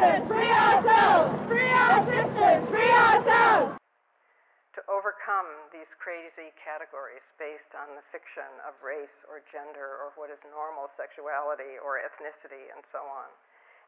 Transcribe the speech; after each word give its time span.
sisters, 0.00 0.24
free 0.32 0.48
ourselves! 0.48 1.28
Free 1.44 1.72
our 1.76 2.00
sisters, 2.08 2.62
free 2.72 2.92
ourselves! 2.92 3.76
To 4.78 4.80
overcome 4.88 5.50
these 5.76 5.88
crazy 6.00 6.56
categories 6.56 7.24
based 7.36 7.68
on 7.76 7.92
the 7.98 8.04
fiction 8.08 8.48
of 8.64 8.72
race 8.80 9.12
or 9.28 9.44
gender 9.52 10.00
or 10.00 10.16
what 10.16 10.32
is 10.32 10.40
normal 10.48 10.88
sexuality 10.96 11.76
or 11.84 12.00
ethnicity 12.00 12.72
and 12.72 12.80
so 12.88 13.04
on. 13.04 13.28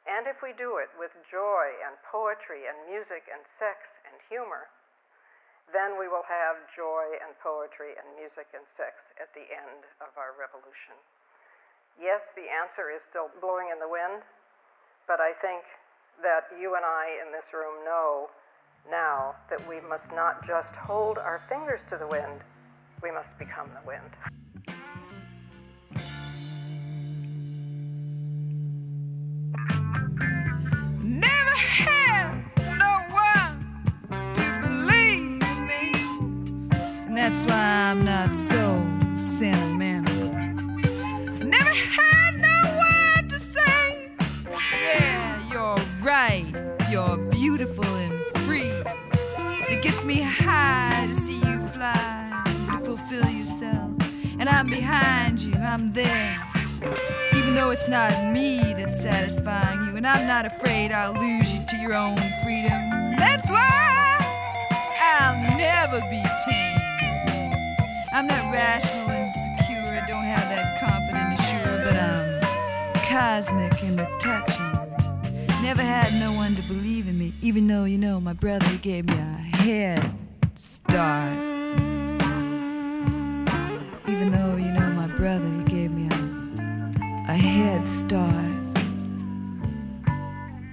And 0.04 0.26
if 0.28 0.42
we 0.42 0.52
do 0.58 0.82
it 0.82 0.90
with 0.98 1.14
joy 1.30 1.66
and 1.86 1.94
poetry 2.10 2.66
and 2.68 2.76
music 2.90 3.24
and 3.30 3.40
sex 3.56 3.78
and 4.04 4.18
humor, 4.28 4.68
then 5.70 5.96
we 5.96 6.10
will 6.10 6.26
have 6.26 6.58
joy 6.74 7.06
and 7.22 7.32
poetry 7.40 7.96
and 7.96 8.04
music 8.18 8.50
and 8.52 8.66
sex 8.76 8.98
at 9.16 9.30
the 9.32 9.46
end 9.48 9.86
of 10.02 10.12
our 10.18 10.34
revolution. 10.36 10.98
Yes, 11.96 12.20
the 12.34 12.50
answer 12.50 12.90
is 12.90 13.00
still 13.08 13.30
blowing 13.38 13.70
in 13.70 13.78
the 13.78 13.88
wind, 13.88 14.26
but 15.06 15.22
I 15.22 15.38
think 15.38 15.62
that 16.20 16.44
you 16.60 16.74
and 16.76 16.84
I 16.84 17.18
in 17.24 17.32
this 17.32 17.44
room 17.52 17.84
know 17.84 18.28
now 18.90 19.34
that 19.48 19.66
we 19.68 19.80
must 19.88 20.10
not 20.12 20.46
just 20.46 20.74
hold 20.74 21.18
our 21.18 21.40
fingers 21.48 21.80
to 21.90 21.96
the 21.96 22.06
wind, 22.06 22.40
we 23.02 23.10
must 23.10 23.36
become 23.38 23.70
the 23.80 23.86
wind. 23.86 24.10
Never 31.02 31.56
had 31.56 32.44
no 32.78 32.92
one 33.10 34.34
to 34.34 34.60
believe 34.60 35.42
in 35.42 35.66
me. 35.66 35.94
And 37.06 37.16
that's 37.16 37.44
why 37.46 37.90
I'm 37.90 38.04
not 38.04 38.34
so 38.34 38.84
sentimental. 39.18 40.32
Never 41.44 41.70
had 41.70 42.11
I'm 54.62 54.68
behind 54.68 55.40
you, 55.40 55.54
I'm 55.54 55.88
there. 55.88 56.38
Even 57.34 57.52
though 57.52 57.70
it's 57.70 57.88
not 57.88 58.32
me 58.32 58.58
that's 58.76 59.02
satisfying 59.02 59.88
you, 59.88 59.96
and 59.96 60.06
I'm 60.06 60.24
not 60.24 60.46
afraid 60.46 60.92
I'll 60.92 61.14
lose 61.14 61.52
you 61.52 61.66
to 61.68 61.76
your 61.78 61.94
own 61.94 62.16
freedom. 62.44 62.80
That's 63.18 63.50
why 63.50 64.18
I'll 65.00 65.58
never 65.58 65.98
be 66.02 66.22
tamed. 66.46 67.66
I'm 68.12 68.28
not 68.28 68.52
rational 68.52 69.10
and 69.10 69.32
secure, 69.32 69.82
I 69.82 70.06
don't 70.06 70.22
have 70.22 70.48
that 70.48 70.78
confident 70.78 71.40
and 71.40 71.40
sure, 71.40 71.82
but 71.84 71.96
I'm 71.96 73.02
cosmic 73.02 73.82
in 73.82 73.96
the 73.96 74.08
touching. 74.20 75.60
Never 75.60 75.82
had 75.82 76.14
no 76.20 76.34
one 76.34 76.54
to 76.54 76.62
believe 76.68 77.08
in 77.08 77.18
me, 77.18 77.34
even 77.42 77.66
though, 77.66 77.82
you 77.82 77.98
know, 77.98 78.20
my 78.20 78.32
brother 78.32 78.68
he 78.68 78.76
gave 78.76 79.08
me 79.08 79.14
a 79.14 79.56
head 79.56 80.14
start. 80.54 81.61
Head 87.62 87.86
start. 87.86 88.76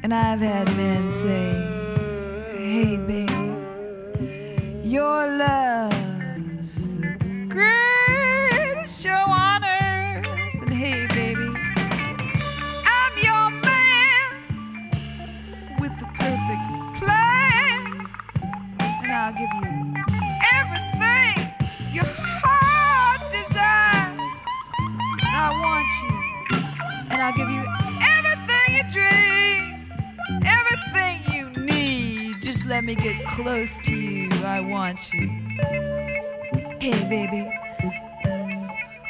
And 0.02 0.12
I've 0.12 0.40
had 0.40 0.68
men 0.76 1.12
say, 1.12 1.50
Hey, 2.58 2.98
baby, 2.98 3.54
your 4.84 5.20
love's 5.38 5.99
let 32.80 32.86
me 32.86 32.96
get 32.96 33.26
close 33.28 33.78
to 33.80 33.94
you. 33.94 34.30
I 34.46 34.62
want 34.62 35.12
you. 35.12 35.28
Hey, 36.80 36.98
baby, 37.10 37.52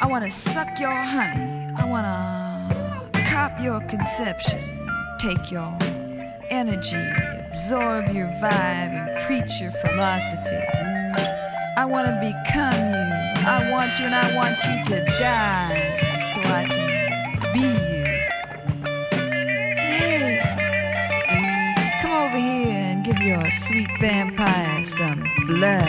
I 0.02 0.08
want 0.08 0.26
to 0.26 0.32
suck 0.32 0.80
your 0.80 0.92
honey. 0.92 1.72
I 1.78 1.86
want 1.86 3.14
to 3.14 3.22
cop 3.26 3.62
your 3.62 3.80
conception, 3.82 4.60
take 5.20 5.52
your 5.52 5.72
energy, 6.50 6.98
absorb 7.52 8.08
your 8.10 8.26
vibe, 8.42 8.92
and 8.92 9.28
preach 9.28 9.62
your 9.62 9.72
philosophy. 9.86 10.66
I 11.78 11.86
want 11.86 12.08
to 12.08 12.16
become 12.26 12.74
you. 12.74 13.46
I 13.46 13.70
want 13.70 14.00
you, 14.00 14.06
and 14.06 14.16
I 14.16 14.36
want 14.36 14.58
you 14.64 14.84
to 14.96 15.06
die 15.20 16.34
so 16.34 16.42
I 16.42 16.66
can 16.66 16.79
sweet 23.52 23.90
vampire 24.00 24.86
some 24.86 25.24
blood. 25.48 25.88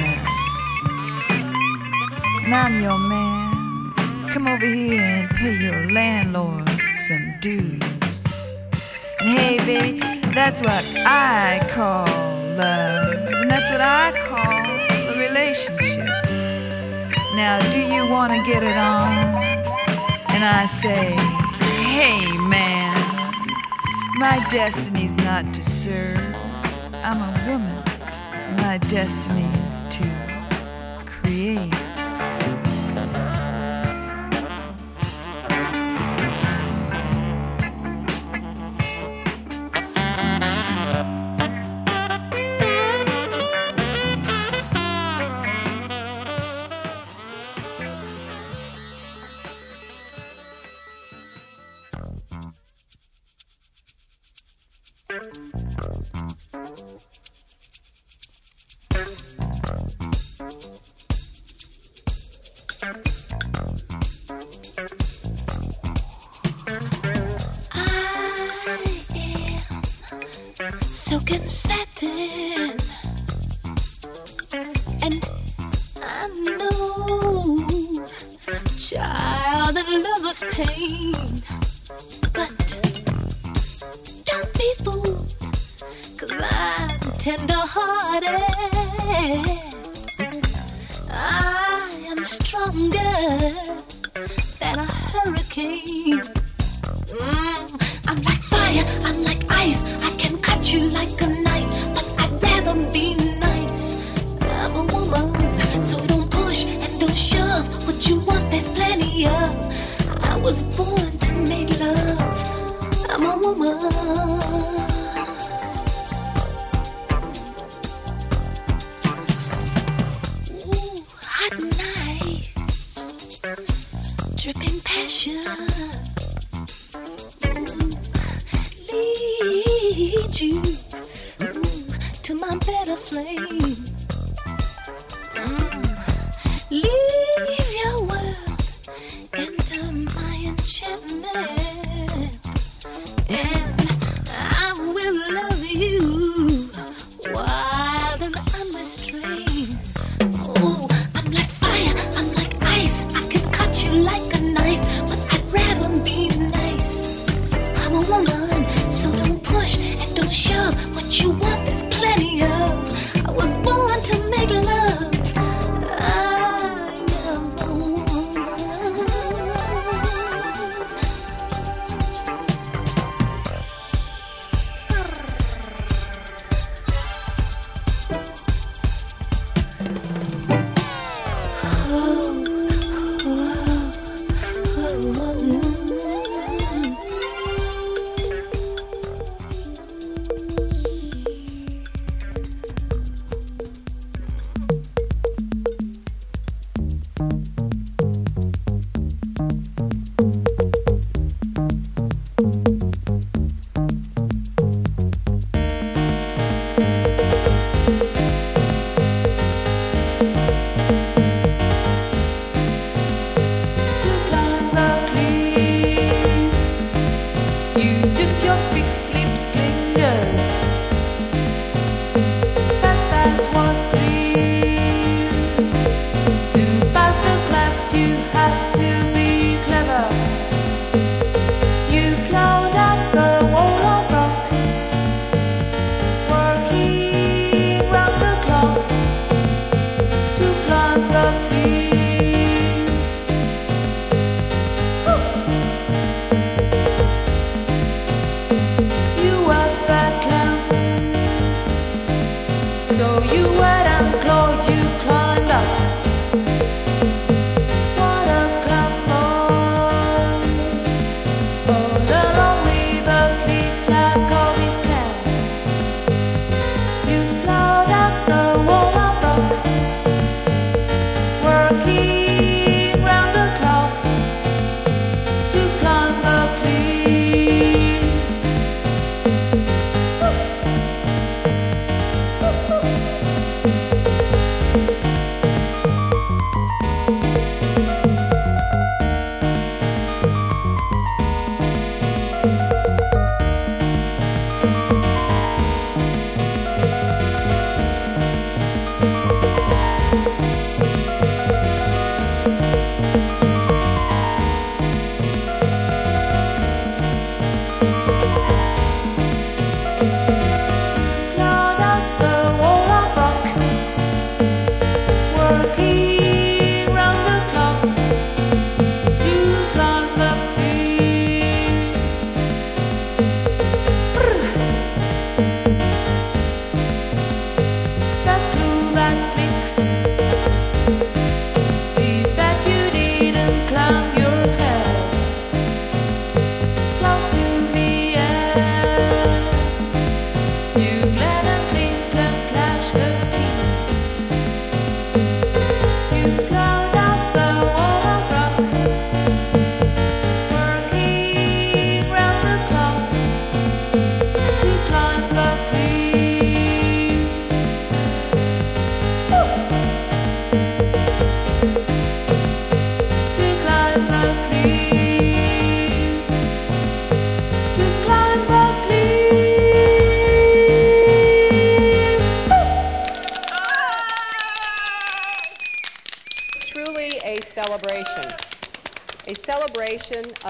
And 2.45 2.55
I'm 2.55 2.81
your 2.81 2.99
man. 2.99 4.31
Come 4.31 4.47
over 4.47 4.65
here 4.65 5.01
and 5.01 5.31
pay 5.31 5.57
your 5.57 5.91
landlord 5.91 6.69
some 7.09 7.35
dues. 7.41 7.83
And 9.21 9.29
hey, 9.39 9.59
baby, 9.59 10.01
that's 10.35 10.63
what 10.63 10.85
I 11.05 11.67
call 11.71 12.07
love. 12.57 13.13
And 13.13 13.51
that's 13.51 13.71
what 13.71 13.81
I 13.81 14.13
call 14.29 15.09
a 15.09 15.19
relationship. 15.19 16.07
Now, 17.35 17.59
do 17.73 17.79
you 17.79 18.11
want 18.11 18.33
to 18.33 18.43
get 18.51 18.63
it 18.63 18.77
on? 18.77 19.13
And 20.31 20.45
I 20.45 20.67
say, 20.67 21.11
hey, 21.91 22.39
man, 22.39 22.97
my 24.19 24.47
destiny's 24.51 25.15
not 25.17 25.53
to 25.55 25.63
serve. 25.63 26.30
I'm 27.03 27.23
a 27.23 27.51
woman. 27.51 27.83
My 28.57 28.77
destiny 28.77 29.49
is 29.65 29.97
to 29.97 30.30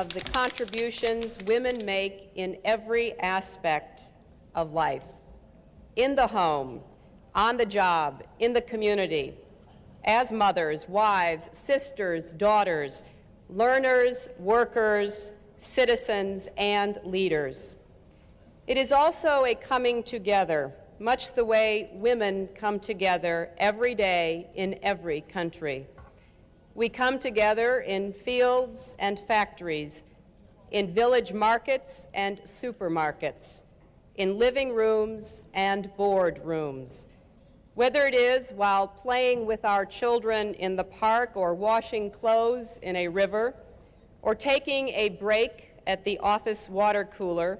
of 0.00 0.08
the 0.08 0.20
contributions 0.32 1.36
women 1.46 1.84
make 1.84 2.30
in 2.34 2.56
every 2.64 3.18
aspect 3.20 4.02
of 4.54 4.72
life. 4.72 5.04
In 5.96 6.14
the 6.14 6.26
home, 6.26 6.80
on 7.34 7.56
the 7.58 7.66
job, 7.66 8.24
in 8.38 8.52
the 8.52 8.62
community, 8.62 9.34
as 10.04 10.32
mothers, 10.32 10.88
wives, 10.88 11.50
sisters, 11.52 12.32
daughters, 12.32 13.04
learners, 13.52 14.28
workers, 14.38 15.32
citizens, 15.58 16.48
and 16.56 16.98
leaders. 17.04 17.74
It 18.66 18.76
is 18.76 18.92
also 18.92 19.44
a 19.44 19.54
coming 19.54 20.02
together, 20.02 20.72
much 21.00 21.34
the 21.34 21.44
way 21.44 21.90
women 21.94 22.48
come 22.54 22.78
together 22.78 23.50
every 23.58 23.94
day 23.94 24.48
in 24.54 24.78
every 24.82 25.22
country. 25.22 25.86
We 26.74 26.88
come 26.88 27.18
together 27.18 27.80
in 27.80 28.12
fields 28.12 28.94
and 29.00 29.18
factories, 29.18 30.04
in 30.70 30.94
village 30.94 31.32
markets 31.32 32.06
and 32.14 32.40
supermarkets, 32.42 33.64
in 34.16 34.38
living 34.38 34.72
rooms 34.72 35.42
and 35.54 35.94
board 35.96 36.40
rooms. 36.44 37.06
Whether 37.74 38.06
it 38.06 38.14
is 38.14 38.50
while 38.50 38.88
playing 38.88 39.46
with 39.46 39.64
our 39.64 39.86
children 39.86 40.54
in 40.54 40.74
the 40.74 40.84
park 40.84 41.36
or 41.36 41.54
washing 41.54 42.10
clothes 42.10 42.78
in 42.82 42.96
a 42.96 43.08
river 43.08 43.54
or 44.22 44.34
taking 44.34 44.88
a 44.88 45.10
break 45.10 45.70
at 45.86 46.04
the 46.04 46.18
office 46.18 46.68
water 46.68 47.08
cooler, 47.16 47.58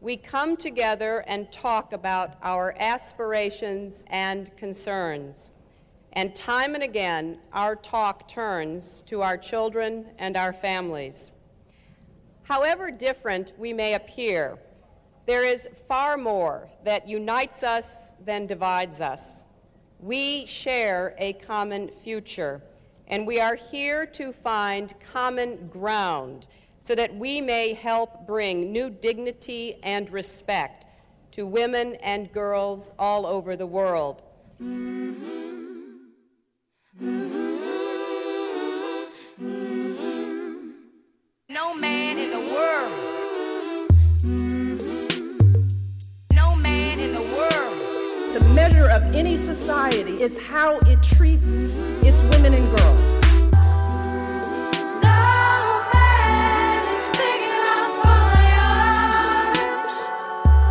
we 0.00 0.16
come 0.16 0.56
together 0.56 1.24
and 1.26 1.50
talk 1.50 1.92
about 1.92 2.36
our 2.42 2.76
aspirations 2.78 4.04
and 4.08 4.54
concerns. 4.56 5.50
And 6.12 6.36
time 6.36 6.74
and 6.74 6.84
again, 6.84 7.38
our 7.52 7.74
talk 7.74 8.28
turns 8.28 9.02
to 9.06 9.22
our 9.22 9.36
children 9.36 10.06
and 10.18 10.36
our 10.36 10.52
families. 10.52 11.32
However 12.42 12.90
different 12.90 13.52
we 13.58 13.72
may 13.72 13.94
appear, 13.94 14.58
there 15.28 15.44
is 15.44 15.68
far 15.86 16.16
more 16.16 16.68
that 16.84 17.06
unites 17.06 17.62
us 17.62 18.12
than 18.24 18.46
divides 18.46 19.02
us. 19.02 19.44
We 20.00 20.46
share 20.46 21.14
a 21.18 21.34
common 21.34 21.90
future, 22.02 22.62
and 23.08 23.26
we 23.26 23.38
are 23.38 23.54
here 23.54 24.06
to 24.06 24.32
find 24.32 24.94
common 25.00 25.68
ground 25.68 26.46
so 26.80 26.94
that 26.94 27.14
we 27.14 27.42
may 27.42 27.74
help 27.74 28.26
bring 28.26 28.72
new 28.72 28.88
dignity 28.88 29.76
and 29.82 30.10
respect 30.10 30.86
to 31.32 31.44
women 31.44 31.96
and 31.96 32.32
girls 32.32 32.90
all 32.98 33.26
over 33.26 33.54
the 33.54 33.66
world. 33.66 34.22
Mm-hmm. 34.62 35.88
Mm-hmm. 37.02 37.50
No 41.50 41.74
man 41.74 42.16
in 42.16 42.30
the 42.30 42.40
world. 42.54 43.08
Measure 48.68 48.90
of 48.90 49.02
any 49.14 49.36
society 49.36 50.20
is 50.20 50.36
how 50.38 50.78
it 50.80 51.02
treats 51.02 51.46
its 52.06 52.20
women 52.22 52.52
and 52.54 52.64
girls. 52.76 52.96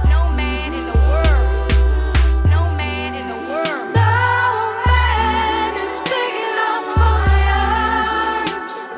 No 0.09 0.29
man 0.35 0.73
in 0.73 0.85
the 0.91 0.99
world, 1.09 1.49
no 2.45 2.61
man 2.75 3.15
in 3.15 3.27
the 3.33 3.39
world. 3.49 3.93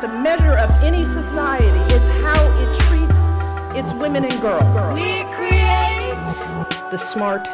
The 0.01 0.09
measure 0.19 0.57
of 0.57 0.69
any 0.83 1.05
society 1.05 1.95
is 1.95 2.03
how 2.21 2.41
it 2.63 2.69
treats 2.87 3.19
its 3.75 3.93
women 4.01 4.25
and 4.25 4.41
girls. 4.41 4.93
We 4.93 5.23
create 5.35 6.17
the 6.91 6.97
smart, 6.97 7.47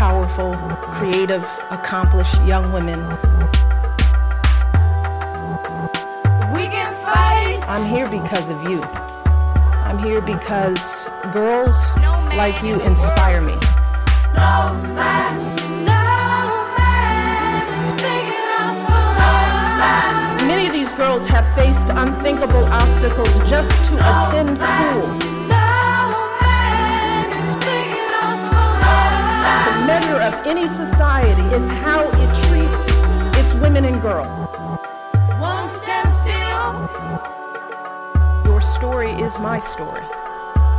powerful, 0.00 0.54
creative, 0.80 1.46
accomplished 1.70 2.34
young 2.46 2.72
women. 2.72 3.00
We 6.54 6.64
can 6.72 6.90
fight. 7.04 7.62
I'm 7.68 7.86
here 7.86 8.08
because 8.08 8.48
of 8.48 8.66
you. 8.66 8.80
I'm 9.84 9.98
here 9.98 10.22
because 10.22 11.06
girls 11.34 11.76
no 11.98 12.24
like 12.34 12.62
you 12.62 12.80
inspire 12.80 13.42
me. 13.42 13.52
No 14.32 14.72
man. 14.96 15.84
no 15.84 16.72
man 16.78 17.66
Many 20.48 20.66
of 20.66 20.72
these 20.72 20.94
girls 20.94 21.26
have 21.26 21.44
faced 21.54 21.90
unthinkable 21.90 22.64
obstacles 22.72 23.28
just 23.50 23.70
to 23.90 23.96
attend 23.96 24.56
school. 24.56 25.39
Measure 29.90 30.22
of 30.22 30.34
any 30.46 30.68
society 30.68 31.46
is 31.58 31.66
how 31.84 32.02
it 32.22 32.30
treats 32.46 32.82
its 33.40 33.52
women 33.54 33.84
and 33.84 34.00
girls. 34.00 34.28
One 35.40 35.68
stand 35.68 36.10
still. 36.22 36.70
Your 38.44 38.60
story 38.62 39.10
is 39.26 39.40
my 39.40 39.58
story. 39.58 40.06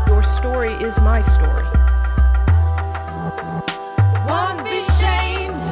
Your 0.07 0.23
story 0.23 0.73
is 0.87 1.01
my 1.01 1.19
story. 1.21 1.67
One 4.41 4.57
be 4.63 4.79
shamed. 4.99 5.65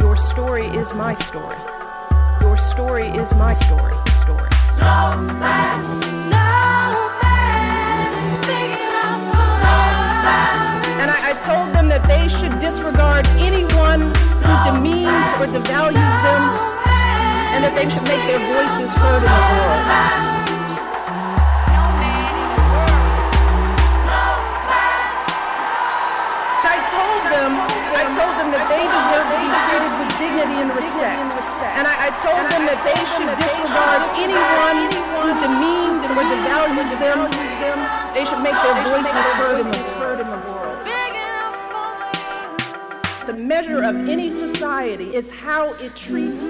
Your 0.00 0.16
story 0.16 0.66
is 0.82 0.94
my 0.94 1.14
story. 1.14 1.60
Your 2.42 2.56
story 2.58 3.08
is 3.22 3.34
my 3.34 3.54
story. 3.54 3.94
Story. 4.24 4.50
No 4.78 5.00
man, 5.44 6.31
I, 11.12 11.30
I 11.30 11.32
told 11.44 11.76
them 11.76 11.92
that 11.92 12.08
they 12.08 12.24
should 12.24 12.56
disregard 12.56 13.28
anyone 13.36 14.16
who 14.16 14.54
demeans 14.64 15.28
or 15.36 15.44
devalues 15.44 16.16
them, 16.24 16.42
and 17.52 17.60
that 17.60 17.76
they 17.76 17.84
should 17.92 18.08
make 18.08 18.24
their 18.24 18.40
voices 18.40 18.96
heard 18.96 19.20
in 19.20 19.28
the 19.28 19.46
world. 19.60 20.32
I 27.92 28.10
told 28.10 28.34
them 28.34 28.50
that 28.50 28.66
they 28.66 28.82
deserve 28.82 29.26
to 29.30 29.38
be 29.38 29.46
treated 29.46 29.92
with 29.94 30.10
dignity 30.18 30.58
and 30.58 30.74
respect. 30.74 31.22
And 31.78 31.86
I, 31.86 32.08
I 32.08 32.10
told 32.18 32.42
them 32.50 32.66
that 32.66 32.82
they 32.82 32.98
should 33.14 33.30
disregard 33.38 34.02
anyone 34.18 34.90
who 35.22 35.30
demeans 35.38 36.02
or 36.10 36.24
devalues 36.26 36.92
them. 36.98 37.30
They 38.10 38.26
should 38.26 38.42
make 38.42 38.58
their 38.58 38.76
voices 38.90 39.26
heard 39.38 39.62
in 39.62 39.70
the 39.70 40.36
world. 40.42 40.51
The 43.26 43.34
measure 43.34 43.84
of 43.84 43.94
any 44.08 44.30
society 44.30 45.14
is 45.14 45.30
how 45.30 45.74
it 45.74 45.94
treats 45.94 46.42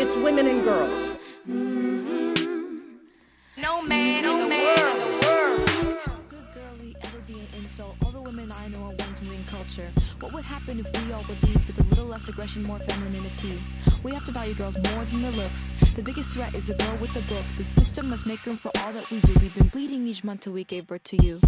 its 0.00 0.14
women 0.14 0.46
and 0.46 0.62
girls. 0.62 1.18
No 3.56 3.82
man 3.82 4.24
in 4.24 4.48
the 4.48 4.56
world. 5.26 5.98
Good 6.28 6.44
girl 6.54 6.74
we 6.80 6.94
ever 7.02 7.18
be 7.26 7.34
an 7.34 7.48
insult. 7.56 7.96
All 8.04 8.12
the 8.12 8.20
women 8.20 8.52
I 8.52 8.68
know 8.68 8.82
are 8.84 8.94
ones 8.94 9.20
moving 9.20 9.44
culture. 9.46 9.90
What 10.20 10.32
would 10.32 10.44
happen 10.44 10.78
if 10.78 10.86
we 11.04 11.12
all 11.12 11.24
would 11.28 11.42
lead 11.42 11.66
with 11.66 11.80
a 11.80 11.84
little 11.90 12.06
less 12.06 12.28
aggression, 12.28 12.62
more 12.62 12.78
femininity? 12.78 13.60
We 14.04 14.12
have 14.12 14.24
to 14.26 14.32
value 14.32 14.54
girls 14.54 14.76
more 14.76 15.04
than 15.06 15.22
their 15.22 15.32
looks. 15.32 15.72
The 15.96 16.02
biggest 16.02 16.30
threat 16.30 16.54
is 16.54 16.70
a 16.70 16.74
girl 16.74 16.96
with 17.00 17.16
a 17.16 17.22
book. 17.32 17.44
The 17.58 17.64
system 17.64 18.08
must 18.10 18.26
make 18.26 18.46
room 18.46 18.58
for 18.58 18.70
all 18.78 18.92
that 18.92 19.10
we 19.10 19.18
do. 19.22 19.34
We've 19.40 19.54
been 19.56 19.68
bleeding 19.68 20.06
each 20.06 20.22
month 20.22 20.42
till 20.42 20.52
we 20.52 20.62
gave 20.62 20.86
birth 20.86 21.02
to 21.04 21.16
you. 21.16 21.40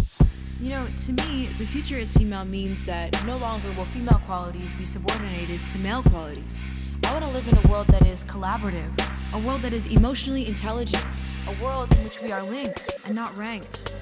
You 0.61 0.69
know, 0.69 0.87
to 0.87 1.11
me, 1.11 1.47
the 1.57 1.65
future 1.65 1.99
as 1.99 2.13
female 2.13 2.45
means 2.45 2.85
that 2.85 3.25
no 3.25 3.35
longer 3.37 3.69
will 3.73 3.83
female 3.83 4.21
qualities 4.25 4.71
be 4.73 4.85
subordinated 4.85 5.59
to 5.67 5.77
male 5.79 6.01
qualities. 6.01 6.63
I 7.03 7.11
want 7.11 7.25
to 7.25 7.31
live 7.31 7.45
in 7.49 7.57
a 7.57 7.67
world 7.69 7.87
that 7.87 8.07
is 8.07 8.23
collaborative, 8.23 8.89
a 9.33 9.39
world 9.45 9.61
that 9.63 9.73
is 9.73 9.87
emotionally 9.87 10.47
intelligent, 10.47 11.03
a 11.49 11.63
world 11.63 11.91
in 11.91 12.05
which 12.05 12.21
we 12.21 12.31
are 12.31 12.41
linked 12.41 12.89
and 13.03 13.13
not 13.13 13.35
ranked. 13.35 13.93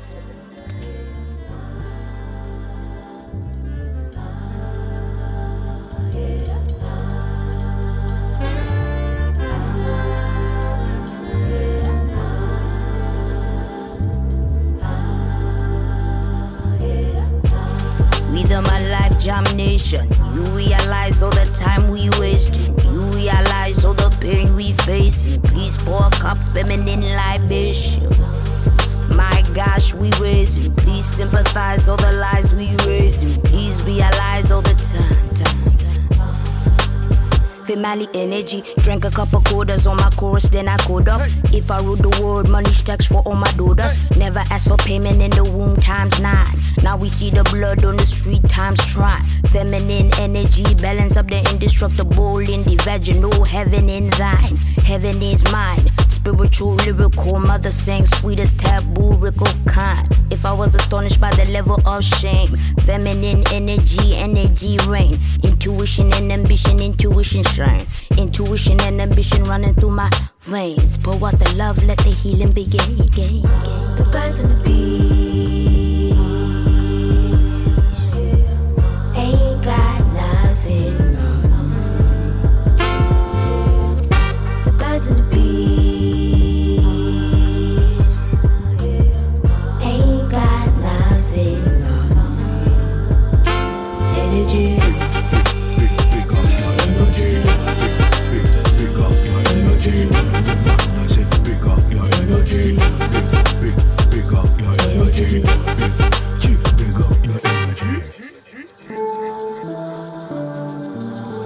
Examination. 19.24 20.06
You 20.36 20.42
realize 20.51 21.24
all 21.24 21.32
the 21.32 21.50
time 21.56 21.89
we 21.89 22.10
wasting. 22.20 22.77
You 22.92 23.03
realize 23.15 23.86
all 23.86 23.94
the 23.94 24.10
pain 24.20 24.53
we 24.53 24.74
facing. 24.74 25.42
Please 25.44 25.77
pour 25.77 26.08
a 26.08 26.10
cup 26.10 26.44
feminine 26.44 27.03
libation. 27.15 28.10
My 29.15 29.42
gosh, 29.53 29.94
we 29.94 30.12
raising. 30.20 30.75
Please 30.75 31.06
sympathize 31.06 31.88
all 31.88 31.96
the 31.96 32.12
lies 32.12 32.53
we 32.53 32.75
raising. 32.86 33.42
Please 33.44 33.82
realize 33.84 34.51
all 34.51 34.62
the 34.62 34.75
time. 34.92 35.27
time. 35.38 35.62
Family 37.65 38.08
energy. 38.13 38.62
Drank 38.77 39.05
a 39.05 39.10
couple 39.10 39.41
quarters 39.41 39.88
on 39.88 39.98
my 39.98 40.10
chorus, 40.12 40.50
then 40.50 40.67
I 40.67 40.77
code 40.77 41.08
up. 41.08 41.22
If 41.53 41.72
I 41.72 41.79
rule 41.79 41.96
the 41.96 42.10
world, 42.22 42.50
money 42.50 42.72
stacks 42.72 43.05
for 43.05 43.22
all 43.25 43.36
my 43.36 43.51
daughters. 43.53 43.96
Never 44.17 44.39
ask 44.51 44.67
for 44.67 44.77
payment 44.77 45.22
in 45.22 45.32
the 45.32 45.43
womb 45.43 45.77
times 45.77 46.20
nine. 46.20 46.55
Now 46.84 46.98
we 46.98 47.10
see 47.10 47.29
the 47.29 47.43
blood 47.46 47.86
on 47.86 47.98
the 47.98 48.05
street 48.05 48.48
times 48.50 48.86
try. 48.86 49.20
Feminine 49.48 50.12
energy, 50.20 50.75
balance 50.75 51.15
up 51.15 51.27
the 51.27 51.39
indestructible 51.51 52.39
in 52.39 52.63
the 52.63 52.75
vaginal. 52.84 53.43
Heaven 53.46 53.89
in 53.89 54.10
thine, 54.12 54.58
heaven 54.86 55.22
is 55.22 55.43
mine. 55.51 55.89
Spiritual, 56.24 56.75
lyrical, 56.75 57.38
mother 57.38 57.70
sang 57.70 58.06
sweetest 58.06 58.58
taboo, 58.58 59.12
rickle 59.15 59.51
kind. 59.68 60.08
If 60.32 60.46
I 60.46 60.53
was 60.53 60.74
astonished 60.74 61.20
by 61.20 61.32
the 61.32 61.44
level 61.51 61.77
of 61.86 62.01
shame, 62.01 62.48
feminine 62.86 63.44
energy, 63.51 64.15
energy 64.15 64.77
reign. 64.88 65.20
Intuition 65.44 66.13
and 66.13 66.32
ambition, 66.32 66.80
intuition 66.80 67.44
shine. 67.44 67.86
Intuition 68.18 68.80
and 68.84 69.01
ambition 69.01 69.44
running 69.44 69.74
through 69.74 69.92
my 69.92 70.10
veins. 70.44 70.98
Pour 70.98 71.15
out 71.27 71.38
the 71.39 71.53
love, 71.58 71.84
let 71.84 71.98
the 71.98 72.12
healing 72.12 72.53
begin. 72.53 72.96
The 72.96 74.08
birds 74.10 74.39
and 74.39 74.50
the 74.50 74.63
bees. 74.63 75.62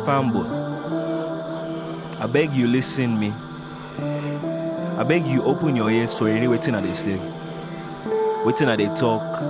Fanboy, 0.08 0.48
I 2.18 2.28
beg 2.32 2.54
you 2.54 2.68
listen 2.68 3.20
me. 3.20 3.34
I 4.98 5.04
beg 5.06 5.28
you 5.28 5.44
open 5.44 5.76
your 5.76 5.92
ears 5.92 6.14
for 6.18 6.30
any 6.30 6.48
waiting 6.48 6.76
that 6.76 6.84
they 6.84 6.94
say. 6.94 7.20
Waiting 8.46 8.68
that 8.68 8.78
they 8.78 8.88
talk. 8.96 9.42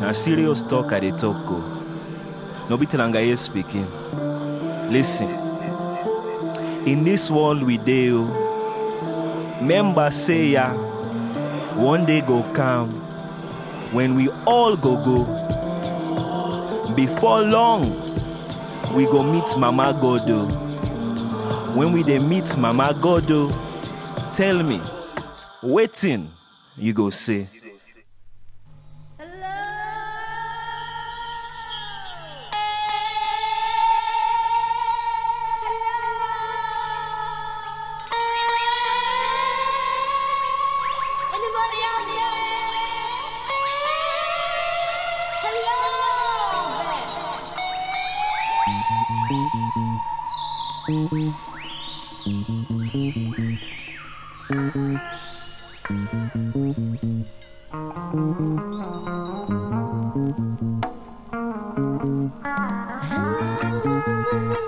Now 0.00 0.12
serious 0.12 0.62
talk 0.62 0.92
I 0.92 1.00
they 1.00 1.10
talk 1.10 1.44
go. 1.44 1.58
No 2.70 2.78
bitilanga 2.78 3.20
here 3.20 3.36
speaking. 3.36 3.88
Listen. 4.92 5.28
In 6.86 7.02
this 7.02 7.32
world 7.32 7.64
we 7.64 7.78
deal. 7.78 8.28
Oh, 8.30 9.58
Member 9.60 10.08
say 10.12 10.50
ya 10.50 10.72
one 11.78 12.04
day 12.04 12.20
go 12.20 12.42
come 12.52 13.07
when 13.92 14.14
we 14.14 14.28
all 14.46 14.76
go 14.76 14.96
go. 15.04 15.24
Before 16.94 17.40
long, 17.42 17.82
we 18.94 19.04
go 19.04 19.22
meet 19.22 19.56
Mama 19.56 19.98
Godo. 20.00 20.46
When 21.74 21.92
we 21.92 22.02
dey 22.02 22.18
meet 22.18 22.56
Mama 22.56 22.92
Godo, 22.94 23.52
tell 24.34 24.62
me, 24.62 24.80
waiting 25.62 26.30
you 26.76 26.92
go 26.92 27.10
say. 27.10 27.48
Anybody 41.34 41.78
out 41.90 41.97
What 49.50 49.56
are 49.62 51.18
you 64.52 64.67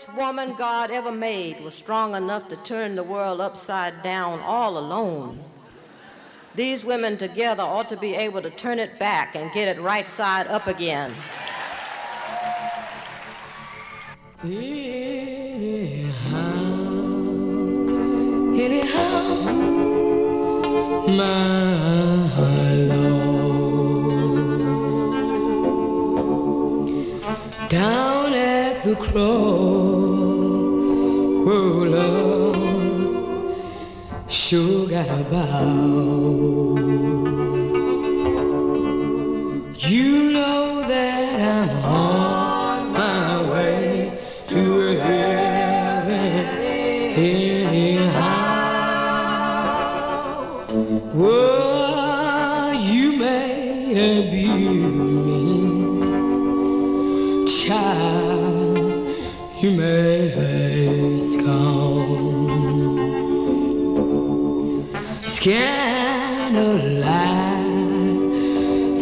first 0.00 0.16
woman 0.16 0.54
God 0.56 0.90
ever 0.90 1.12
made 1.12 1.60
was 1.62 1.74
strong 1.74 2.14
enough 2.14 2.48
to 2.48 2.56
turn 2.56 2.94
the 2.94 3.02
world 3.02 3.38
upside 3.38 4.02
down 4.02 4.40
all 4.40 4.78
alone. 4.78 5.44
These 6.54 6.84
women 6.84 7.18
together 7.18 7.62
ought 7.62 7.90
to 7.90 7.98
be 7.98 8.14
able 8.14 8.40
to 8.40 8.48
turn 8.48 8.78
it 8.78 8.98
back 8.98 9.34
and 9.34 9.52
get 9.52 9.68
it 9.76 9.78
right 9.80 10.10
side 10.10 10.46
up 10.46 10.66
again. 10.66 11.12
Anyhow, 14.42 14.70
anyhow, 18.56 19.34
my 21.08 22.74
Lord, 22.88 23.20
down 27.68 28.32
at 28.32 28.82
the 28.82 28.96
cross. 28.96 29.89
sugar 34.30 35.06
about. 35.08 36.79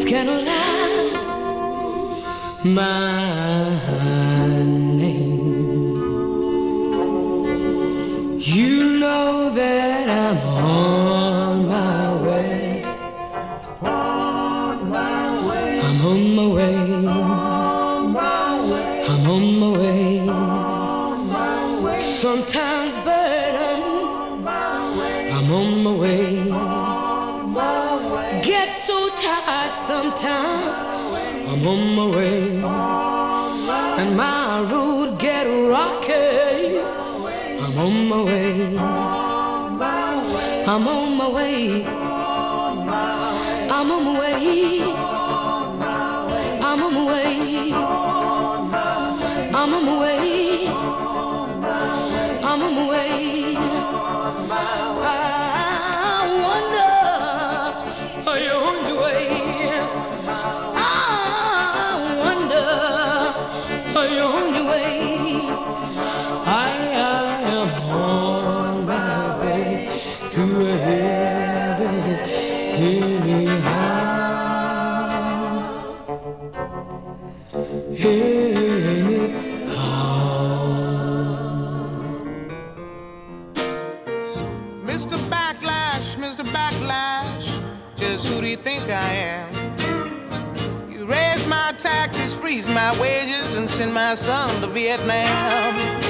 cannot 0.08 0.42
last. 0.42 1.14
My 2.64 4.27
smile. 54.58 54.97
Vietnam. 94.88 96.00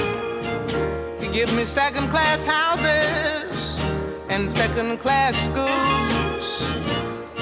You 1.20 1.32
give 1.32 1.52
me 1.52 1.64
second 1.64 2.10
class 2.10 2.44
houses 2.44 3.80
and 4.28 4.48
second 4.52 4.98
class 5.00 5.34
schools. 5.34 6.60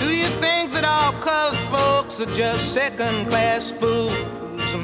Do 0.00 0.08
you 0.16 0.28
think 0.40 0.72
that 0.72 0.86
all 0.86 1.12
colored 1.20 1.58
folks 1.68 2.20
are 2.22 2.34
just 2.34 2.72
second 2.72 3.28
class 3.28 3.70
fools, 3.70 4.16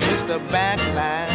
Mr. 0.04 0.46
Backlash? 0.48 1.31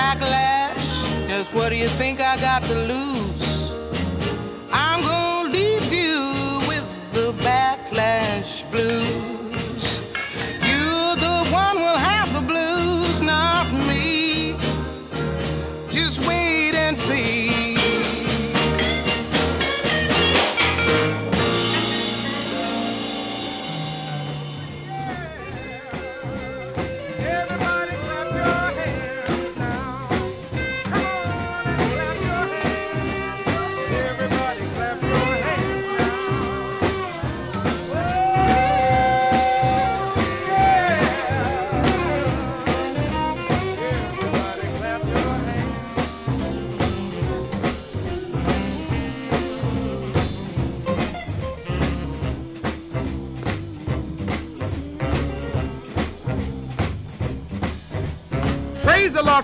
backlash. 0.00 1.28
Just 1.28 1.52
what 1.54 1.68
do 1.70 1.76
you 1.76 1.90
think 2.00 2.20
I 2.20 2.36
got 2.40 2.62
to 2.64 2.74
lose? 2.74 3.09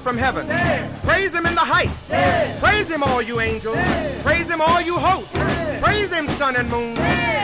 From 0.07 0.17
heaven. 0.17 0.47
Praise 1.03 1.35
him 1.35 1.47
in 1.47 1.55
the 1.57 1.67
heights. 1.67 1.93
Praise 2.61 2.89
him, 2.89 3.03
all 3.03 3.21
you 3.21 3.41
angels. 3.41 3.77
Praise 4.23 4.49
him, 4.49 4.61
all 4.61 4.81
you 4.81 4.97
hosts. 4.97 5.33
Praise 5.83 6.13
him, 6.13 6.29
sun 6.29 6.55
and 6.55 6.71
moon. 6.71 6.95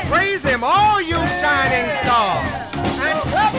Praise 0.06 0.44
him, 0.44 0.62
all 0.62 1.00
you 1.00 1.18
shining 1.42 1.90
stars. 2.04 2.44
And 3.02 3.18
clap 3.30 3.54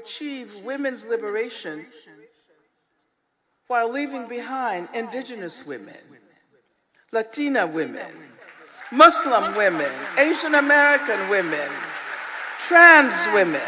achieve 0.00 0.54
women's 0.64 1.04
liberation 1.04 1.86
while 3.66 3.90
leaving 3.90 4.26
behind 4.28 4.88
indigenous 4.94 5.64
women, 5.64 5.94
Latina 7.12 7.66
women, 7.66 8.12
Muslim 8.90 9.54
women, 9.56 9.92
Asian 10.18 10.54
American 10.54 11.28
women, 11.28 11.68
trans 12.58 13.26
women? 13.32 13.60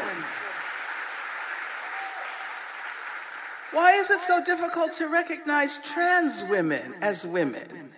Why 3.72 3.92
is 3.94 4.10
it 4.10 4.20
so 4.20 4.44
difficult 4.44 4.92
to 4.94 5.08
recognize 5.08 5.78
trans 5.78 6.42
women 6.44 6.94
as 7.00 7.26
women? 7.26 7.92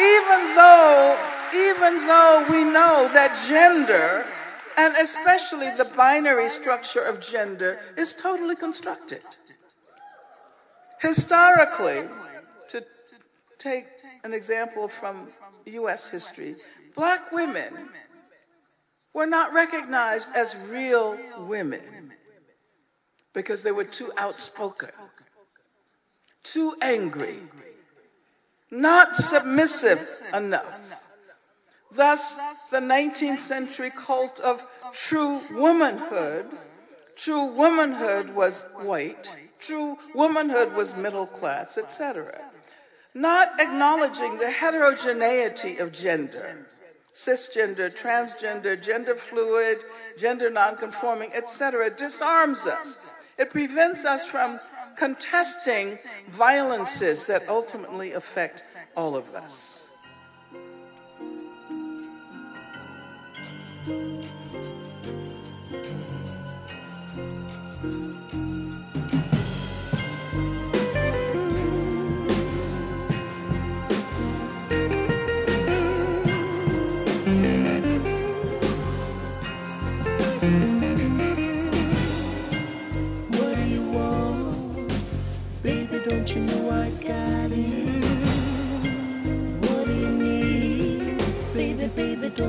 even 0.00 0.54
though 0.54 1.18
even 1.52 2.06
though 2.06 2.46
we 2.48 2.64
know 2.64 3.10
that 3.12 3.36
gender 3.46 4.24
and 4.80 4.96
especially 4.96 5.70
the 5.76 5.84
binary 5.84 6.48
structure 6.48 7.02
of 7.02 7.20
gender 7.20 7.78
is 7.96 8.12
totally 8.12 8.56
constructed 8.56 9.22
historically 11.00 12.00
to 12.68 12.82
take 13.58 13.86
an 14.24 14.32
example 14.32 14.88
from 14.88 15.28
US 15.66 16.08
history 16.08 16.56
black 16.94 17.30
women 17.30 17.72
were 19.12 19.26
not 19.26 19.52
recognized 19.52 20.30
as 20.34 20.56
real 20.78 21.18
women 21.38 22.14
because 23.34 23.62
they 23.62 23.72
were 23.72 23.90
too 23.98 24.10
outspoken 24.16 24.92
too 26.42 26.74
angry 26.80 27.38
not 28.70 29.16
submissive 29.16 30.22
enough. 30.32 30.80
Thus, 31.92 32.36
the 32.70 32.78
19th 32.78 33.38
century 33.38 33.90
cult 33.90 34.38
of 34.40 34.64
true 34.92 35.40
womanhood, 35.50 36.46
true 37.16 37.46
womanhood 37.46 38.30
was 38.30 38.66
white, 38.80 39.36
true 39.58 39.98
womanhood 40.14 40.74
was 40.74 40.96
middle 40.96 41.26
class, 41.26 41.76
etc. 41.76 42.50
Not 43.12 43.60
acknowledging 43.60 44.38
the 44.38 44.50
heterogeneity 44.50 45.78
of 45.78 45.90
gender, 45.90 46.66
cisgender, 47.12 47.92
transgender, 47.92 48.80
gender 48.80 49.16
fluid, 49.16 49.78
gender 50.16 50.48
nonconforming, 50.48 51.32
etc., 51.34 51.90
disarms 51.90 52.66
us. 52.66 52.98
It 53.36 53.50
prevents 53.50 54.04
us 54.04 54.22
from 54.22 54.60
contesting 54.96 55.98
violences 56.28 57.26
that 57.26 57.48
ultimately 57.48 58.12
affect 58.12 58.62
all 58.96 59.16
of 59.16 59.34
us. 59.34 59.79
Música 63.86 64.29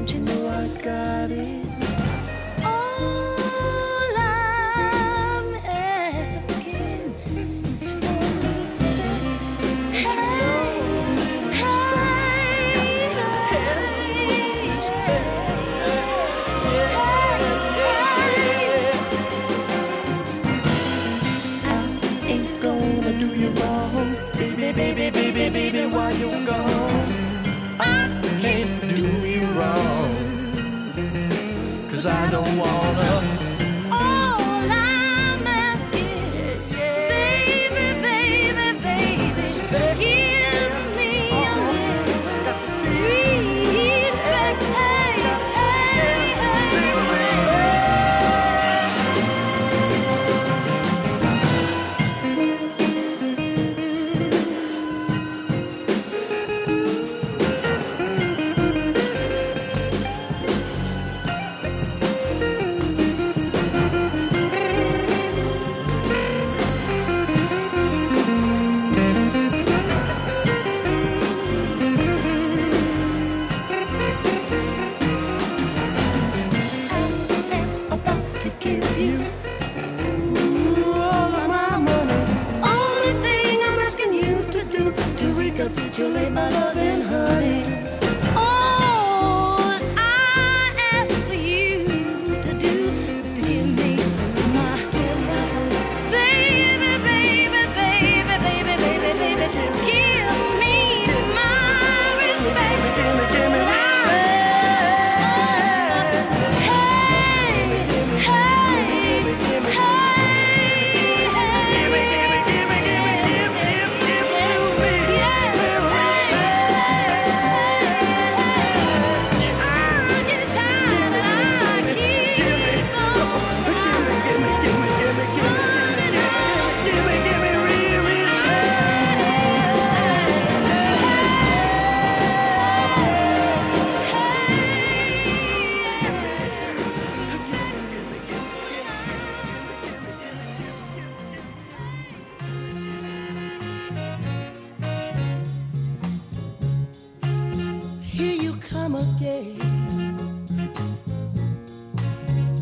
don't 0.01 0.13
you 0.15 0.19
know 0.21 0.47
I 0.47 0.67
got 0.81 1.29
it? 1.29 1.61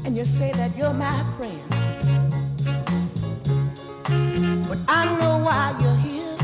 And 0.05 0.17
you 0.17 0.25
say 0.25 0.51
that 0.53 0.75
you're 0.77 0.93
my 0.93 1.23
friend. 1.37 1.61
But 4.67 4.79
I 4.87 5.05
know 5.19 5.37
why 5.45 5.75
you're 5.81 6.01
here. 6.07 6.37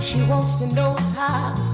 She 0.00 0.22
wants 0.22 0.56
to 0.56 0.66
know 0.66 0.94
how. 1.14 1.71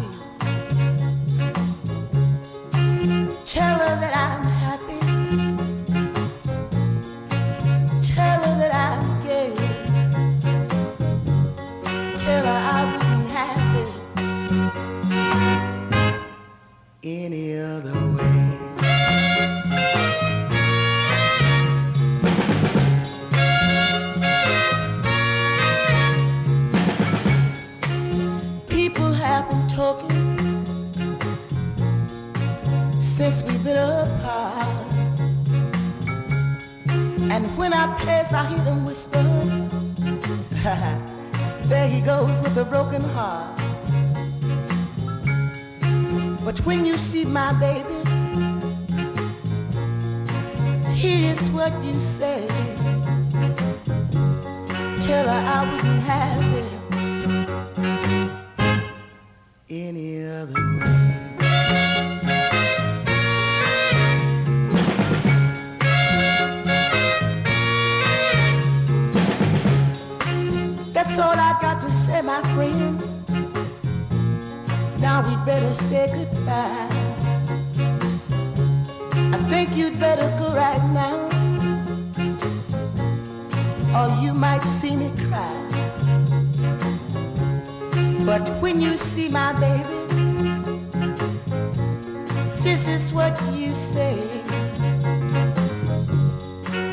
Is 92.98 93.12
what 93.12 93.40
you 93.54 93.74
say. 93.74 94.16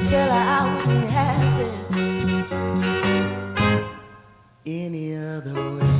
Tell 0.09 0.29
her 0.35 0.45
I 0.57 0.61
wouldn't 0.75 1.09
have 1.09 1.59
it 1.61 1.73
any 4.65 5.15
other 5.15 5.55
way. 5.77 5.94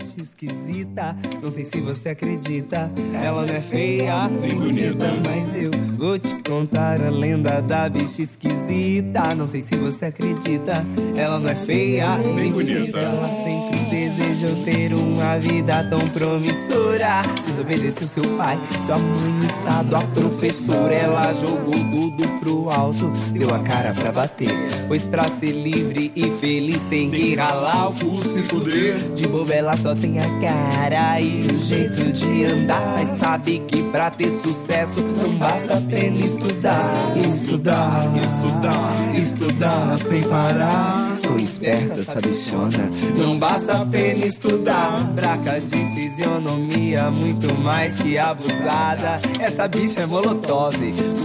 Da 0.00 0.09
esquisita. 0.20 1.16
Não 1.42 1.50
sei 1.50 1.64
se 1.64 1.80
você 1.80 2.10
acredita, 2.10 2.90
ela 3.22 3.46
não 3.46 3.54
é 3.54 3.60
feia 3.60 4.28
nem 4.28 4.54
bonita, 4.54 5.12
mas 5.26 5.54
eu 5.54 5.70
vou 5.96 6.18
te 6.18 6.34
contar 6.42 7.00
a 7.00 7.10
lenda 7.10 7.60
da 7.60 7.88
bicha 7.88 8.22
esquisita. 8.22 9.34
Não 9.34 9.46
sei 9.46 9.62
se 9.62 9.76
você 9.76 10.06
acredita, 10.06 10.84
ela 11.16 11.38
não 11.38 11.48
é 11.48 11.54
feia 11.54 12.18
nem 12.18 12.52
bonita. 12.52 12.98
Ela 12.98 13.28
sempre 13.28 13.80
desejou 13.90 14.64
ter 14.64 14.92
uma 14.92 15.38
vida 15.38 15.84
tão 15.84 16.00
promissora. 16.08 17.22
Desobedeceu 17.46 18.08
seu 18.08 18.24
pai, 18.36 18.58
sua 18.84 18.98
mãe 18.98 19.32
no 19.32 19.46
estado, 19.46 19.96
a 19.96 20.00
professora. 20.02 20.94
Ela 20.94 21.32
jogou 21.32 21.72
tudo 21.72 22.28
pro 22.40 22.70
alto, 22.70 23.10
deu 23.32 23.54
a 23.54 23.58
cara 23.60 23.92
pra 23.92 24.12
bater. 24.12 24.50
Pois 24.88 25.06
pra 25.06 25.28
ser 25.28 25.52
livre 25.52 26.12
e 26.14 26.30
feliz 26.30 26.84
tem 26.84 27.10
que 27.10 27.34
ralar 27.34 27.88
o 27.88 27.94
pulso 27.94 28.38
e 28.38 28.42
fuder. 28.42 28.98
De 29.14 29.26
boba 29.26 29.52
ela 29.52 29.76
só 29.76 29.94
tem 29.94 30.09
a 30.18 30.40
cara 30.40 31.20
e 31.20 31.46
o 31.46 31.58
jeito 31.58 32.12
de 32.12 32.44
andar. 32.44 32.94
Mas 32.96 33.08
sabe 33.08 33.62
que 33.66 33.82
pra 33.84 34.10
ter 34.10 34.30
sucesso 34.30 35.00
não 35.00 35.34
basta 35.34 35.78
apenas 35.78 36.20
estudar. 36.20 36.92
Estudar, 37.16 38.12
estudar, 38.16 39.18
estudar 39.18 39.98
sem 39.98 40.22
parar. 40.22 41.16
Tô 41.22 41.36
esperta 41.36 42.00
essa 42.00 42.20
bichona. 42.20 42.90
Não 43.16 43.38
basta 43.38 43.82
apenas 43.82 44.34
estudar. 44.34 45.12
Fraca 45.14 45.60
de 45.60 45.94
fisionomia, 45.94 47.10
muito 47.10 47.54
mais 47.58 47.98
que 47.98 48.18
abusada. 48.18 49.20
Essa 49.38 49.68
bicha 49.68 50.00
é 50.00 50.06
molotov, 50.06 50.76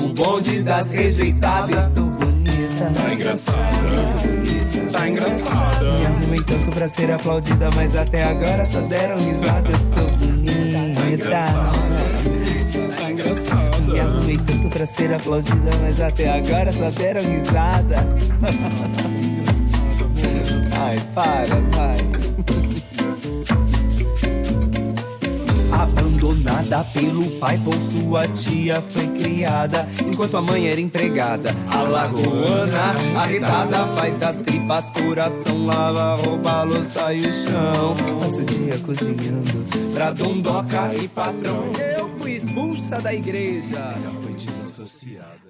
o 0.04 0.10
bonde 0.10 0.62
das 0.62 0.92
rejeitadas. 0.92 1.92
Tô 1.94 2.02
bonita, 2.02 2.92
Tá 2.94 3.14
engraçada. 3.14 4.45
Tá 4.96 5.10
engraçada. 5.10 5.92
Me 5.92 6.06
arrumei 6.06 6.42
tanto 6.44 6.72
pra 6.72 6.88
ser 6.88 7.12
aplaudida, 7.12 7.70
mas 7.76 7.96
até 7.96 8.24
agora 8.24 8.66
só 8.66 8.80
deram 8.82 9.18
risada. 9.18 9.70
Eu 9.70 9.80
tô 9.92 10.06
bonita. 10.26 11.30
Tá 12.98 13.12
engraçada. 13.12 13.78
Me 13.82 14.00
arrumei 14.00 14.38
tanto 14.38 14.70
pra 14.70 14.86
ser 14.86 15.14
aplaudida, 15.14 15.72
mas 15.82 16.00
até 16.00 16.30
agora 16.30 16.72
só 16.72 16.90
deram 16.92 17.22
risada. 17.24 17.98
Ai, 20.80 20.98
para, 21.14 21.56
vai. 21.72 21.98
Abandonada 26.76 26.84
pelo 26.94 27.32
pai 27.40 27.58
por 27.60 27.76
sua 27.76 28.28
tia 28.28 28.82
foi 28.82 29.08
criada 29.08 29.88
Enquanto 30.06 30.36
a 30.36 30.42
mãe 30.42 30.68
era 30.68 30.82
empregada. 30.82 31.50
A 31.72 31.82
lagoana 31.82 32.94
arretada 33.16 33.86
faz 33.96 34.18
das 34.18 34.40
tripas 34.40 34.90
coração 34.90 35.66
Lava 35.66 36.16
roupa, 36.16 36.64
louça 36.64 37.14
e 37.14 37.22
o 37.22 37.32
chão. 37.32 37.96
Passa 38.20 38.42
o 38.42 38.46
dia 38.46 38.78
cozinhando 38.80 39.66
pra 39.94 40.12
dondoca 40.12 40.94
e 40.96 41.08
patrão. 41.08 41.72
Eu 41.98 42.10
fui 42.20 42.34
expulsa 42.34 43.02
da 43.02 43.14
igreja. 43.14 43.78
Já 44.02 44.12
fui 44.22 44.34
desassociada. 44.34 45.46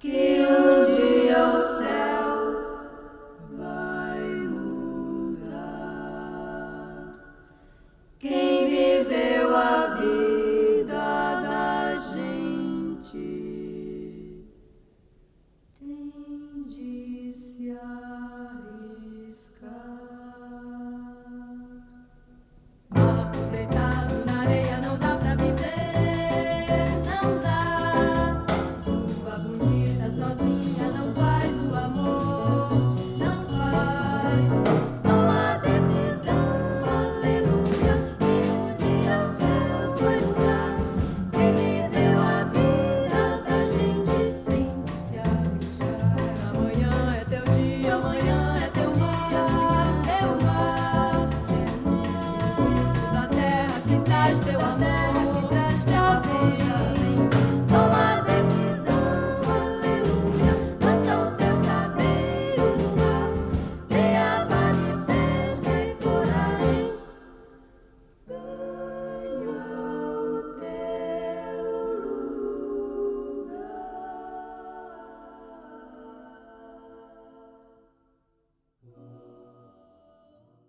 Que 0.00 0.46
um 0.50 0.91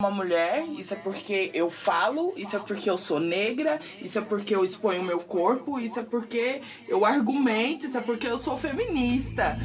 uma 0.03 0.11
mulher, 0.11 0.65
isso 0.77 0.93
é 0.93 0.97
porque 0.97 1.49
eu 1.53 1.69
falo, 1.69 2.33
isso 2.35 2.57
é 2.57 2.59
porque 2.59 2.89
eu 2.89 2.97
sou 2.97 3.21
negra, 3.21 3.79
isso 4.01 4.19
é 4.19 4.21
porque 4.21 4.53
eu 4.53 4.63
exponho 4.63 5.01
meu 5.01 5.19
corpo, 5.19 5.79
isso 5.79 5.97
é 5.97 6.03
porque 6.03 6.61
eu 6.89 7.05
argumento, 7.05 7.85
isso 7.85 7.97
é 7.97 8.01
porque 8.01 8.27
eu 8.27 8.37
sou 8.37 8.57
feminista. 8.57 9.57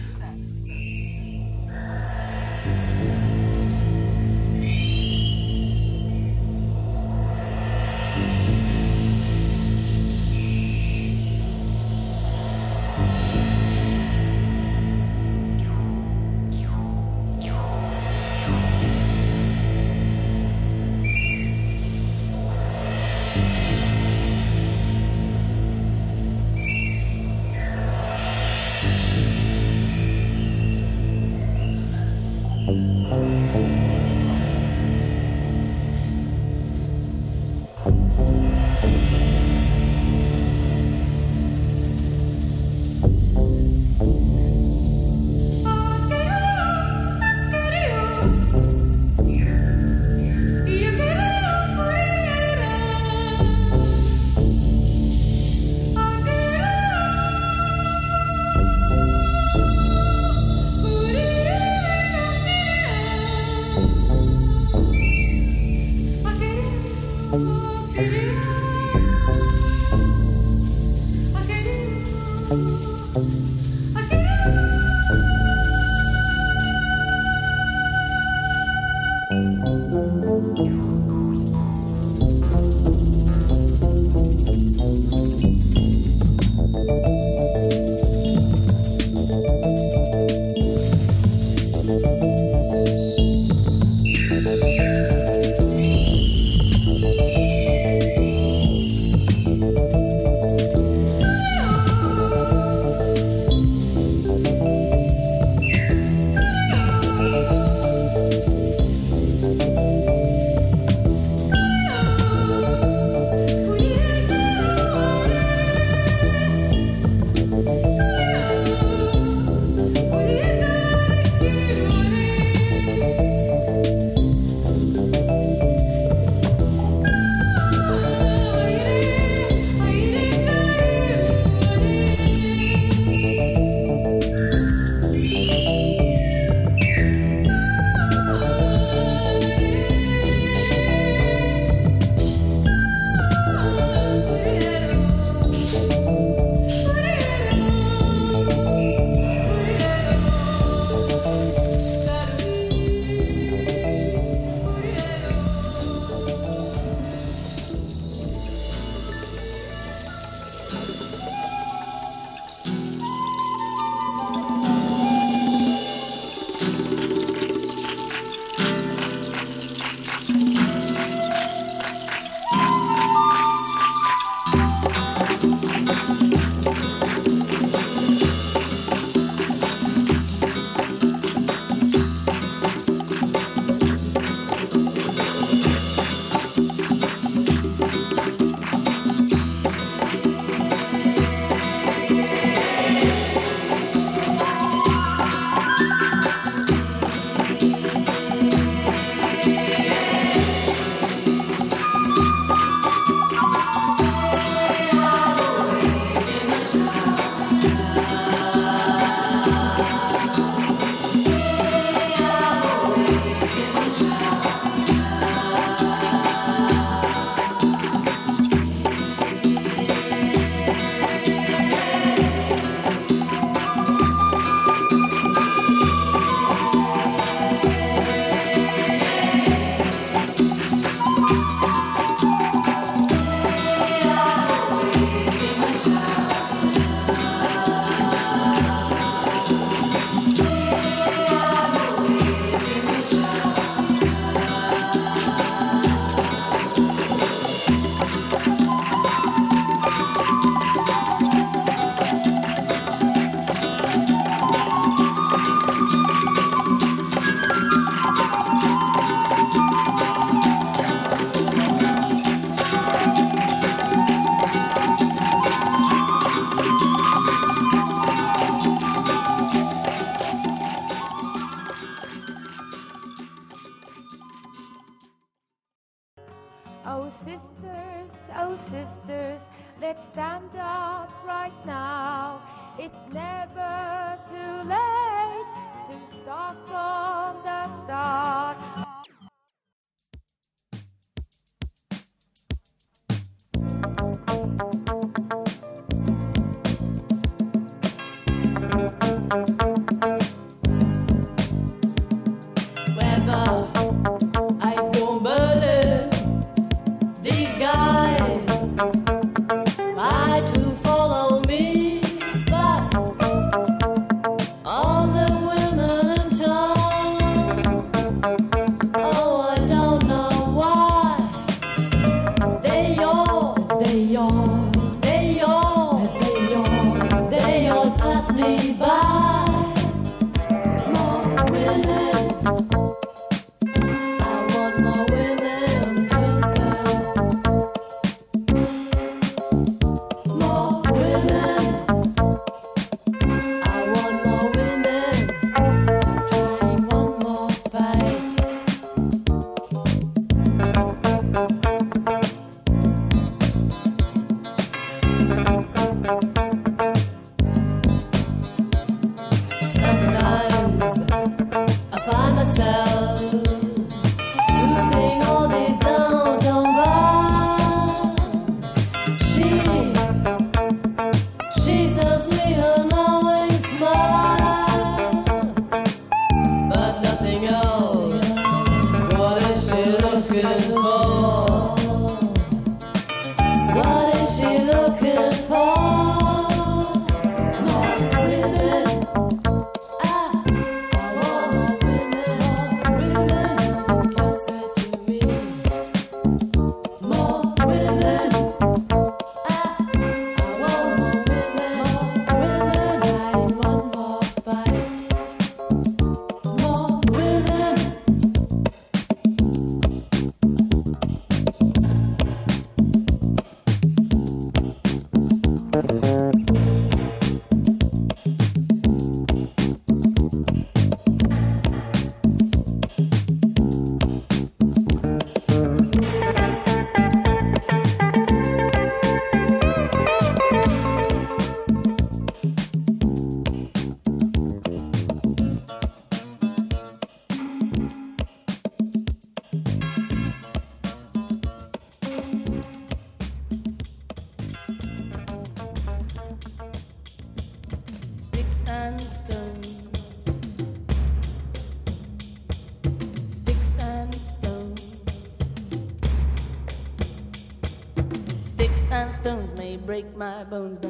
Break 460.00 460.16
my 460.16 460.44
bones, 460.44 460.87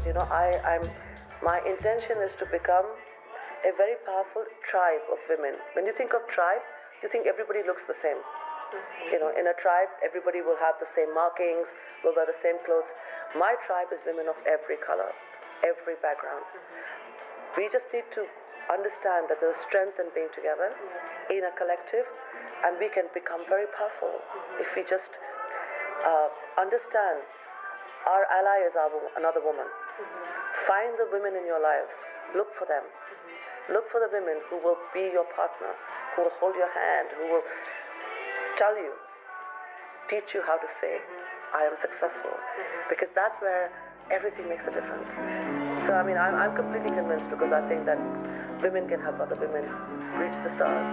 But 0.00 0.08
you 0.08 0.16
know, 0.16 0.24
I, 0.32 0.48
I'm, 0.64 0.88
my 1.44 1.60
intention 1.60 2.24
is 2.24 2.32
to 2.40 2.48
become 2.48 2.88
a 3.68 3.72
very 3.76 4.00
powerful 4.08 4.48
tribe 4.72 5.04
of 5.12 5.20
women. 5.28 5.60
When 5.76 5.84
you 5.84 5.92
think 5.92 6.16
of 6.16 6.24
tribe, 6.32 6.64
you 7.04 7.12
think 7.12 7.28
everybody 7.28 7.60
looks 7.68 7.84
the 7.84 8.00
same. 8.00 8.16
You 9.12 9.20
know, 9.20 9.28
in 9.36 9.44
a 9.44 9.56
tribe, 9.60 9.92
everybody 10.00 10.40
will 10.40 10.56
have 10.56 10.80
the 10.80 10.88
same 10.96 11.12
markings, 11.12 11.68
will 12.00 12.16
wear 12.16 12.24
the 12.24 12.40
same 12.40 12.56
clothes. 12.64 12.88
My 13.36 13.52
tribe 13.68 13.92
is 13.92 14.00
women 14.08 14.24
of 14.24 14.40
every 14.48 14.80
color, 14.80 15.12
every 15.68 16.00
background. 16.00 16.48
Mm-hmm. 16.48 17.60
We 17.60 17.68
just 17.68 17.84
need 17.92 18.08
to 18.16 18.24
understand 18.72 19.28
that 19.28 19.36
there's 19.44 19.60
strength 19.68 20.00
in 20.00 20.08
being 20.16 20.32
together 20.32 20.72
mm-hmm. 20.72 21.36
in 21.36 21.44
a 21.44 21.52
collective, 21.60 22.08
and 22.64 22.80
we 22.80 22.88
can 22.96 23.04
become 23.12 23.44
very 23.52 23.68
powerful 23.76 24.16
mm-hmm. 24.16 24.64
if 24.64 24.68
we 24.72 24.80
just 24.88 25.12
uh, 26.08 26.32
understand 26.56 27.20
our 28.08 28.24
ally 28.32 28.64
is 28.64 28.72
our, 28.80 28.96
another 29.20 29.44
woman. 29.44 29.68
Find 30.68 30.94
the 30.98 31.08
women 31.10 31.34
in 31.36 31.44
your 31.46 31.60
lives, 31.60 31.90
look 32.36 32.48
for 32.58 32.66
them. 32.66 32.84
Look 33.70 33.86
for 33.94 34.00
the 34.02 34.10
women 34.10 34.42
who 34.50 34.58
will 34.62 34.78
be 34.90 35.10
your 35.14 35.26
partner, 35.36 35.72
who 36.16 36.26
will 36.26 36.36
hold 36.42 36.56
your 36.58 36.70
hand, 36.70 37.08
who 37.14 37.26
will 37.30 37.46
tell 38.58 38.74
you, 38.74 38.92
teach 40.10 40.34
you 40.34 40.42
how 40.42 40.58
to 40.58 40.68
say, 40.82 40.98
I 41.54 41.70
am 41.70 41.76
successful. 41.78 42.34
Because 42.88 43.08
that's 43.14 43.34
where 43.40 43.70
everything 44.10 44.48
makes 44.48 44.62
a 44.66 44.74
difference. 44.74 45.06
So, 45.86 45.94
I 45.94 46.02
mean, 46.02 46.18
I'm, 46.18 46.34
I'm 46.34 46.54
completely 46.56 46.90
convinced 46.90 47.30
because 47.30 47.52
I 47.52 47.62
think 47.68 47.86
that 47.86 47.98
women 48.62 48.88
can 48.88 49.00
help 49.00 49.20
other 49.20 49.36
women 49.38 49.64
reach 50.18 50.34
the 50.42 50.50
stars. 50.58 50.88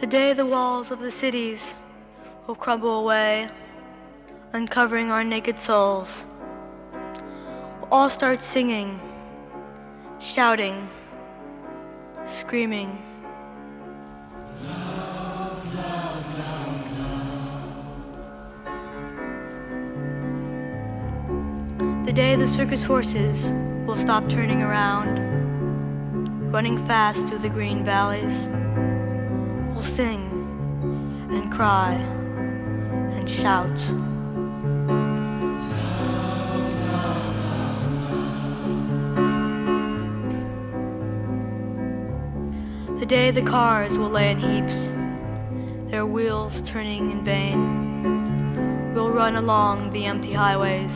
The 0.00 0.06
day 0.06 0.32
the 0.32 0.46
walls 0.46 0.90
of 0.90 1.00
the 1.00 1.10
cities 1.10 1.74
will 2.46 2.54
crumble 2.54 3.00
away, 3.00 3.48
uncovering 4.52 5.10
our 5.10 5.22
naked 5.22 5.58
souls. 5.58 6.24
We'll 7.80 7.88
all 7.92 8.10
start 8.10 8.42
singing, 8.42 8.98
shouting, 10.18 10.88
screaming. 12.26 13.02
The 22.04 22.12
day 22.14 22.36
the 22.36 22.48
circus 22.48 22.82
horses 22.82 23.52
will 23.86 23.96
stop 23.96 24.30
turning 24.30 24.62
around, 24.62 26.50
running 26.50 26.78
fast 26.86 27.26
through 27.26 27.40
the 27.40 27.50
green 27.50 27.84
valleys. 27.84 28.48
We'll 29.74 29.82
sing 29.82 30.22
and 31.30 31.52
cry 31.52 31.92
and 33.12 33.28
shout. 33.28 33.78
Today 43.08 43.30
the 43.30 43.40
cars 43.40 43.96
will 43.96 44.10
lay 44.10 44.32
in 44.32 44.38
heaps, 44.38 44.88
their 45.90 46.04
wheels 46.04 46.60
turning 46.60 47.10
in 47.10 47.24
vain. 47.24 48.92
We'll 48.92 49.08
run 49.08 49.36
along 49.36 49.92
the 49.92 50.04
empty 50.04 50.34
highways, 50.34 50.92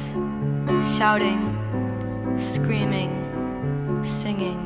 shouting, 0.99 1.41
screaming, 2.37 3.11
singing. 4.05 4.61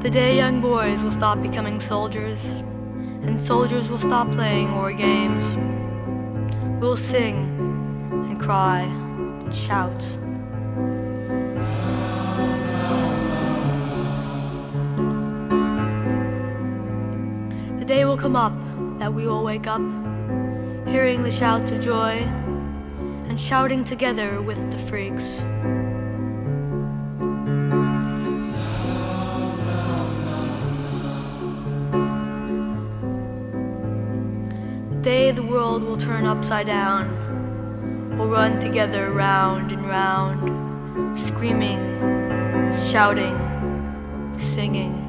The 0.00 0.08
day 0.08 0.34
young 0.34 0.62
boys 0.62 1.02
will 1.02 1.12
stop 1.12 1.42
becoming 1.42 1.78
soldiers, 1.78 2.42
and 3.22 3.38
soldiers 3.38 3.90
will 3.90 3.98
stop 3.98 4.32
playing 4.32 4.74
war 4.74 4.94
games. 4.94 5.44
We'll 6.80 6.96
sing 6.96 7.53
cry 8.44 8.82
and 8.82 9.54
shout. 9.54 9.98
The 17.78 17.86
day 17.86 18.04
will 18.04 18.18
come 18.18 18.36
up 18.36 18.52
that 18.98 19.14
we 19.14 19.26
will 19.26 19.42
wake 19.42 19.66
up, 19.66 19.80
hearing 20.86 21.22
the 21.22 21.30
shouts 21.30 21.70
of 21.70 21.80
joy 21.80 22.18
and 23.28 23.40
shouting 23.40 23.82
together 23.82 24.42
with 24.42 24.58
the 24.70 24.78
freaks. 24.88 25.24
The 34.90 35.00
day 35.00 35.30
the 35.30 35.42
world 35.42 35.82
will 35.82 35.96
turn 35.96 36.26
upside 36.26 36.66
down, 36.66 37.23
we'll 38.16 38.28
run 38.28 38.60
together 38.60 39.10
round 39.10 39.72
and 39.72 39.86
round, 39.86 41.18
screaming, 41.18 41.78
shouting, 42.90 43.36
singing. 44.38 45.03